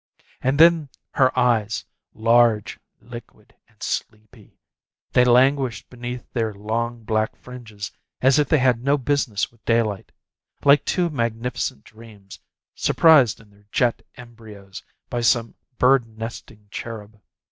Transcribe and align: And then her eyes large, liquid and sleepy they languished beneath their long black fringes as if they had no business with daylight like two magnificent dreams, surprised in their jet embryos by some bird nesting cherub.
And 0.41 0.59
then 0.59 0.89
her 1.11 1.31
eyes 1.37 1.85
large, 2.15 2.79
liquid 3.01 3.53
and 3.67 3.83
sleepy 3.83 4.57
they 5.11 5.23
languished 5.23 5.91
beneath 5.91 6.25
their 6.33 6.55
long 6.55 7.03
black 7.03 7.35
fringes 7.35 7.91
as 8.19 8.39
if 8.39 8.49
they 8.49 8.57
had 8.57 8.83
no 8.83 8.97
business 8.97 9.51
with 9.51 9.63
daylight 9.63 10.11
like 10.65 10.83
two 10.85 11.11
magnificent 11.11 11.83
dreams, 11.83 12.39
surprised 12.73 13.39
in 13.39 13.51
their 13.51 13.67
jet 13.71 14.01
embryos 14.15 14.81
by 15.07 15.21
some 15.21 15.53
bird 15.77 16.07
nesting 16.07 16.67
cherub. 16.71 17.21